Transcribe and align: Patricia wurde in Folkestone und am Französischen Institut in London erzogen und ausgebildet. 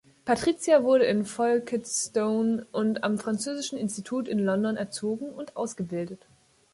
Patricia 0.25 0.81
wurde 0.83 1.05
in 1.05 1.25
Folkestone 1.25 2.65
und 2.71 3.03
am 3.03 3.19
Französischen 3.19 3.77
Institut 3.77 4.27
in 4.27 4.39
London 4.39 4.75
erzogen 4.75 5.29
und 5.29 5.55
ausgebildet. 5.55 6.25